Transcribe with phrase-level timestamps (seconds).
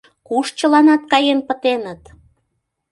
[0.27, 2.01] Куш чыланат каен пытеныт?